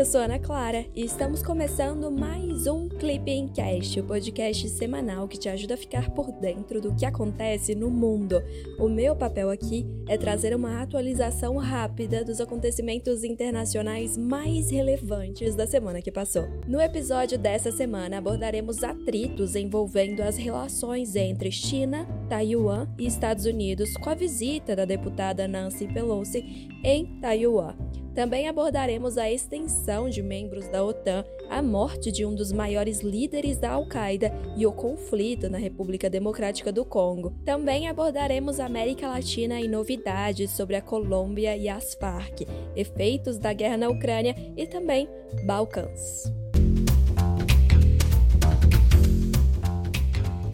[0.00, 5.38] eu sou Ana Clara e estamos começando mais um Clipping Cast, o podcast semanal que
[5.38, 8.42] te ajuda a ficar por dentro do que acontece no mundo.
[8.78, 15.66] O meu papel aqui é trazer uma atualização rápida dos acontecimentos internacionais mais relevantes da
[15.66, 16.48] semana que passou.
[16.66, 23.92] No episódio dessa semana abordaremos atritos envolvendo as relações entre China, Taiwan e Estados Unidos
[23.98, 27.76] com a visita da deputada Nancy Pelosi em Taiwan.
[28.14, 33.56] Também abordaremos a extensão de membros da OTAN, a morte de um dos maiores líderes
[33.56, 37.32] da Al-Qaeda e o conflito na República Democrática do Congo.
[37.44, 43.52] Também abordaremos a América Latina e novidades sobre a Colômbia e as Farc, efeitos da
[43.52, 45.08] guerra na Ucrânia e também
[45.46, 46.24] Balcãs.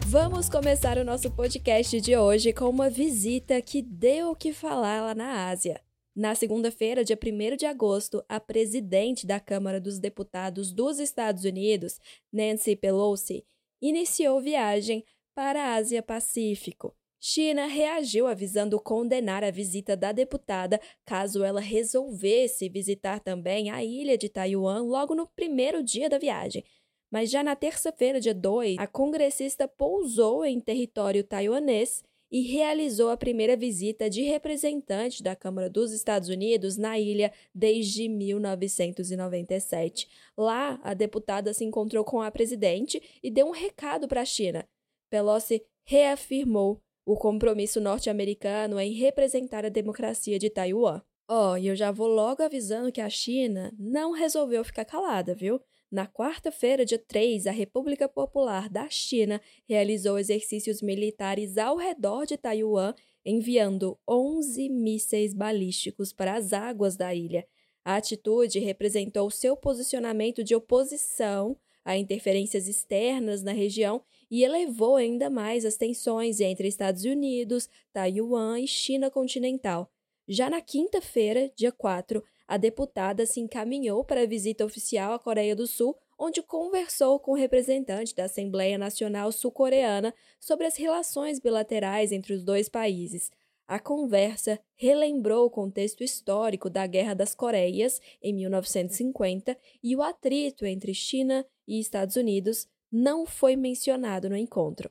[0.05, 5.01] Vamos começar o nosso podcast de hoje com uma visita que deu o que falar
[5.01, 5.86] lá na Ásia.
[6.17, 11.99] Na segunda-feira, dia 1 de agosto, a presidente da Câmara dos Deputados dos Estados Unidos,
[12.33, 13.45] Nancy Pelosi,
[13.79, 16.95] iniciou viagem para a Ásia-Pacífico.
[17.19, 24.17] China reagiu avisando condenar a visita da deputada caso ela resolvesse visitar também a ilha
[24.17, 26.63] de Taiwan logo no primeiro dia da viagem.
[27.11, 33.17] Mas já na terça-feira, dia 2, a congressista pousou em território taiwanês e realizou a
[33.17, 40.07] primeira visita de representante da Câmara dos Estados Unidos na ilha desde 1997.
[40.37, 44.67] Lá, a deputada se encontrou com a presidente e deu um recado para a China.
[45.09, 51.01] Pelosi reafirmou o compromisso norte-americano em representar a democracia de Taiwan.
[51.29, 55.33] Ó, oh, e eu já vou logo avisando que a China não resolveu ficar calada,
[55.33, 55.61] viu?
[55.89, 62.35] Na quarta-feira, dia 3, a República Popular da China realizou exercícios militares ao redor de
[62.35, 62.93] Taiwan,
[63.25, 67.47] enviando 11 mísseis balísticos para as águas da ilha.
[67.85, 75.29] A atitude representou seu posicionamento de oposição a interferências externas na região e elevou ainda
[75.29, 79.89] mais as tensões entre Estados Unidos, Taiwan e China continental.
[80.27, 85.55] Já na quinta-feira, dia 4, a deputada se encaminhou para a visita oficial à Coreia
[85.55, 92.11] do Sul, onde conversou com o representante da Assembleia Nacional Sul-Coreana sobre as relações bilaterais
[92.11, 93.29] entre os dois países.
[93.67, 100.65] A conversa relembrou o contexto histórico da Guerra das Coreias, em 1950, e o atrito
[100.65, 104.89] entre China e Estados Unidos não foi mencionado no encontro.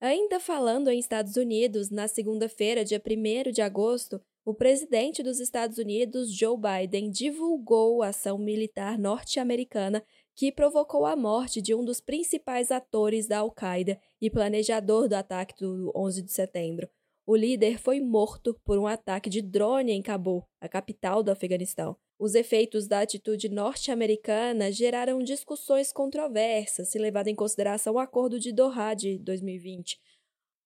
[0.00, 4.18] Ainda falando em Estados Unidos, na segunda-feira, dia 1 de agosto,
[4.50, 11.14] o presidente dos Estados Unidos, Joe Biden, divulgou a ação militar norte-americana que provocou a
[11.14, 16.32] morte de um dos principais atores da Al-Qaeda e planejador do ataque do 11 de
[16.32, 16.88] setembro.
[17.24, 21.96] O líder foi morto por um ataque de drone em Cabul, a capital do Afeganistão.
[22.18, 28.52] Os efeitos da atitude norte-americana geraram discussões controversas, se levado em consideração o Acordo de
[28.52, 29.96] Doha de 2020.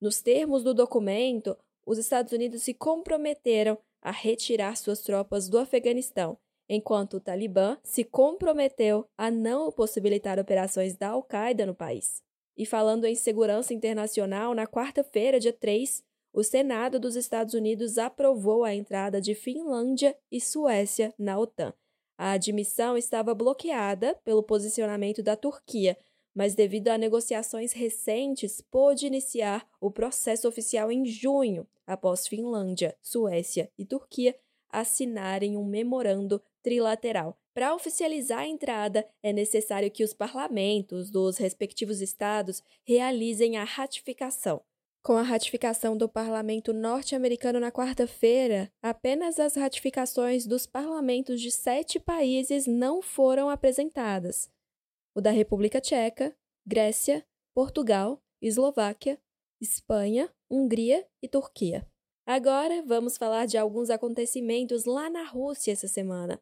[0.00, 1.54] Nos termos do documento,
[1.86, 8.04] os Estados Unidos se comprometeram a retirar suas tropas do Afeganistão, enquanto o Talibã se
[8.04, 12.22] comprometeu a não possibilitar operações da Al-Qaeda no país.
[12.56, 16.02] E falando em segurança internacional, na quarta-feira, dia 3,
[16.32, 21.72] o Senado dos Estados Unidos aprovou a entrada de Finlândia e Suécia na OTAN.
[22.16, 25.96] A admissão estava bloqueada pelo posicionamento da Turquia,
[26.34, 33.70] mas devido a negociações recentes, pôde iniciar o processo oficial em junho, após Finlândia, Suécia
[33.78, 34.34] e Turquia
[34.68, 37.38] assinarem um memorando trilateral.
[37.54, 44.60] Para oficializar a entrada, é necessário que os parlamentos dos respectivos estados realizem a ratificação.
[45.00, 52.00] Com a ratificação do parlamento norte-americano na quarta-feira, apenas as ratificações dos parlamentos de sete
[52.00, 54.50] países não foram apresentadas
[55.14, 56.36] o da República Tcheca,
[56.66, 59.18] Grécia, Portugal, Eslováquia,
[59.60, 61.86] Espanha, Hungria e Turquia.
[62.26, 66.40] Agora vamos falar de alguns acontecimentos lá na Rússia essa semana.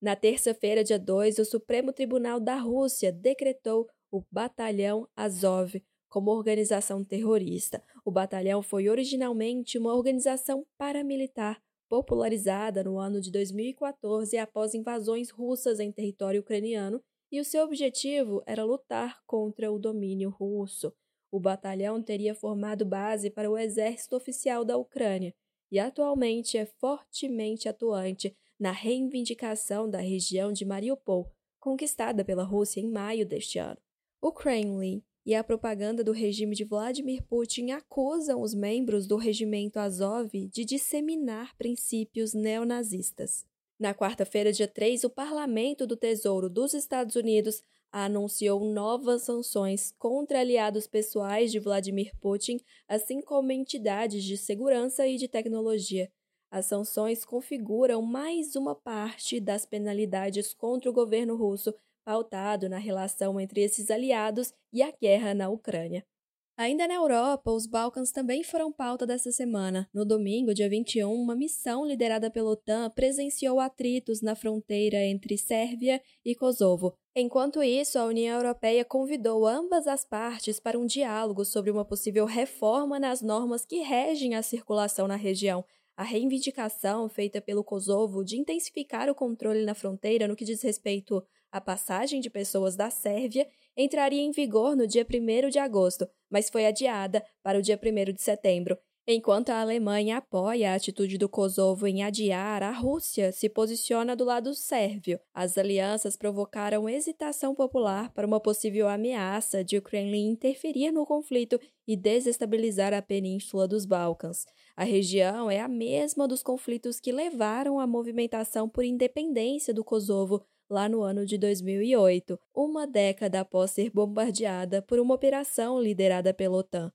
[0.00, 7.02] Na terça-feira, dia 2, o Supremo Tribunal da Rússia decretou o Batalhão Azov como organização
[7.02, 7.82] terrorista.
[8.04, 15.80] O batalhão foi originalmente uma organização paramilitar popularizada no ano de 2014 após invasões russas
[15.80, 17.02] em território ucraniano
[17.32, 20.92] e o seu objetivo era lutar contra o domínio russo.
[21.30, 25.34] O batalhão teria formado base para o exército oficial da Ucrânia
[25.70, 32.86] e atualmente é fortemente atuante na reivindicação da região de Mariupol, conquistada pela Rússia em
[32.86, 33.80] maio deste ano.
[34.20, 39.78] O Kremlin e a propaganda do regime de Vladimir Putin acusam os membros do regimento
[39.78, 43.46] Azov de disseminar princípios neonazistas.
[43.82, 50.38] Na quarta-feira, dia 3, o Parlamento do Tesouro dos Estados Unidos anunciou novas sanções contra
[50.38, 56.08] aliados pessoais de Vladimir Putin, assim como entidades de segurança e de tecnologia.
[56.48, 61.74] As sanções configuram mais uma parte das penalidades contra o governo russo,
[62.04, 66.06] pautado na relação entre esses aliados e a guerra na Ucrânia.
[66.54, 69.88] Ainda na Europa, os Balcãs também foram pauta dessa semana.
[69.92, 76.00] No domingo, dia 21, uma missão liderada pela OTAN presenciou atritos na fronteira entre Sérvia
[76.22, 76.94] e Kosovo.
[77.16, 82.26] Enquanto isso, a União Europeia convidou ambas as partes para um diálogo sobre uma possível
[82.26, 85.64] reforma nas normas que regem a circulação na região.
[85.96, 91.22] A reivindicação feita pelo Kosovo de intensificar o controle na fronteira no que diz respeito
[91.50, 93.46] à passagem de pessoas da Sérvia
[93.76, 98.12] entraria em vigor no dia 1 de agosto, mas foi adiada para o dia 1
[98.12, 98.78] de setembro.
[99.04, 104.24] Enquanto a Alemanha apoia a atitude do Kosovo em adiar, a Rússia se posiciona do
[104.24, 105.18] lado sérvio.
[105.34, 111.58] As alianças provocaram hesitação popular para uma possível ameaça de o Kremlin interferir no conflito
[111.84, 114.46] e desestabilizar a península dos Balcãs.
[114.76, 120.44] A região é a mesma dos conflitos que levaram à movimentação por independência do Kosovo
[120.72, 126.56] lá no ano de 2008, uma década após ser bombardeada por uma operação liderada pela
[126.56, 126.90] OTAN.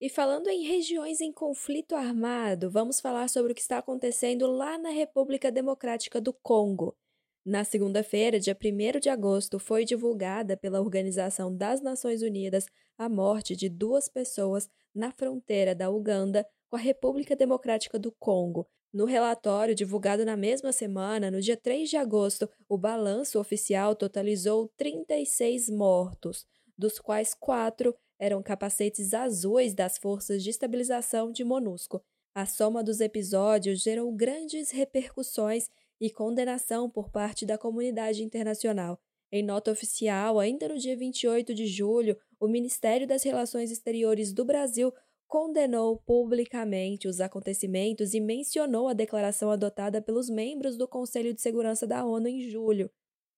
[0.00, 4.78] E falando em regiões em conflito armado, vamos falar sobre o que está acontecendo lá
[4.78, 6.96] na República Democrática do Congo.
[7.44, 13.56] Na segunda-feira, dia 1 de agosto, foi divulgada pela Organização das Nações Unidas a morte
[13.56, 19.74] de duas pessoas na fronteira da Uganda com a República Democrática do Congo, no relatório
[19.74, 26.44] divulgado na mesma semana, no dia 3 de agosto, o balanço oficial totalizou 36 mortos,
[26.76, 32.02] dos quais quatro eram capacetes azuis das forças de estabilização de MONUSCO.
[32.34, 35.68] A soma dos episódios gerou grandes repercussões
[36.00, 39.00] e condenação por parte da comunidade internacional.
[39.32, 44.44] Em nota oficial, ainda no dia 28 de julho, o Ministério das Relações Exteriores do
[44.44, 44.92] Brasil
[45.30, 51.86] condenou publicamente os acontecimentos e mencionou a declaração adotada pelos membros do Conselho de Segurança
[51.86, 52.90] da ONU em julho,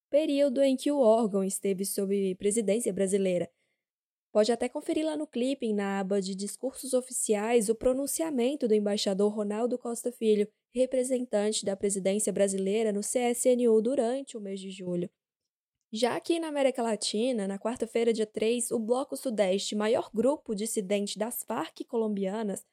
[0.09, 3.47] período em que o órgão esteve sob presidência brasileira.
[4.33, 9.31] Pode até conferir lá no clipping, na aba de discursos oficiais, o pronunciamento do embaixador
[9.31, 15.11] Ronaldo Costa Filho, representante da presidência brasileira no CSNU durante o mês de julho.
[15.94, 21.19] Já aqui na América Latina, na quarta-feira, dia 3, o Bloco Sudeste, maior grupo dissidente
[21.19, 22.65] das Farc colombianas,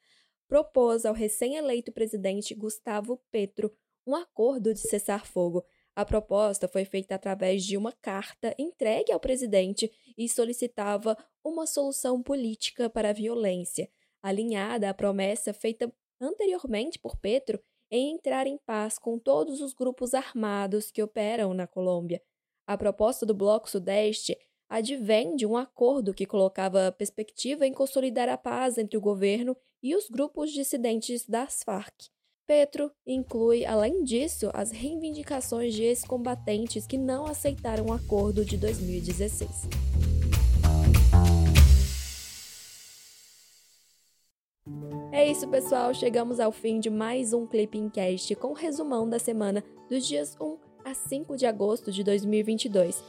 [0.48, 3.70] propôs ao recém-eleito presidente Gustavo Petro
[4.06, 5.62] um acordo de cessar-fogo.
[5.94, 11.14] A proposta foi feita através de uma carta entregue ao presidente e solicitava
[11.44, 13.90] uma solução política para a violência,
[14.22, 20.14] alinhada à promessa feita anteriormente por Petro em entrar em paz com todos os grupos
[20.14, 22.22] armados que operam na Colômbia.
[22.70, 24.38] A proposta do Bloco Sudeste
[24.68, 29.96] advém de um acordo que colocava perspectiva em consolidar a paz entre o governo e
[29.96, 31.92] os grupos dissidentes das Farc.
[32.46, 39.50] Petro inclui, além disso, as reivindicações de ex-combatentes que não aceitaram o acordo de 2016.
[45.10, 45.92] É isso, pessoal.
[45.92, 50.69] Chegamos ao fim de mais um Clipping Cast com resumão da semana dos dias 1
[50.90, 53.02] a 5 de agosto de 2022.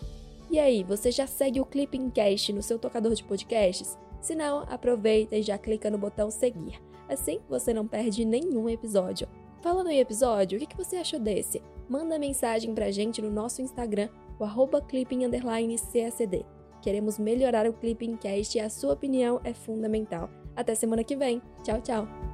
[0.50, 3.98] E aí, você já segue o Clipping Cast no seu tocador de podcasts?
[4.22, 6.80] Se não, aproveita e já clica no botão seguir.
[7.10, 9.28] Assim você não perde nenhum episódio.
[9.62, 11.62] Falando em episódio, o que você achou desse?
[11.90, 14.10] Manda mensagem pra gente no nosso Instagram,
[14.40, 16.46] o arroba clipping__csd.
[16.82, 20.30] Queremos melhorar o Clipping Cast e a sua opinião é fundamental.
[20.56, 21.42] Até semana que vem.
[21.64, 22.31] Tchau, tchau!